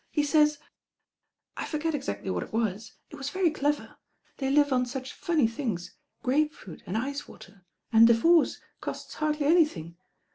He 0.09 0.23
says, 0.23 0.57
I 1.55 1.65
forget 1.67 1.93
exactly 1.93 2.31
what 2.31 2.41
it 2.41 2.51
was. 2.51 2.93
It 3.11 3.17
was 3.17 3.29
very 3.29 3.51
clever. 3.51 3.97
They 4.37 4.49
live 4.49 4.73
on 4.73 4.87
such 4.87 5.13
funny 5.13 5.45
things, 5.45 5.93
grape 6.23 6.55
fruit 6.55 6.81
and 6.87 6.97
ice 6.97 7.27
water, 7.27 7.63
and 7.93 8.07
divorce 8.07 8.59
costs 8.81 9.13
hardly 9.13 9.45
anything. 9.45 9.97